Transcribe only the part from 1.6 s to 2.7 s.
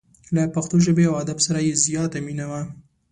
یې زیاته مینه وه.